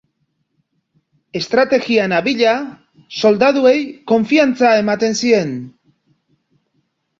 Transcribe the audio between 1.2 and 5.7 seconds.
Estrategian abila, soldaduei konfiantza ematen zien.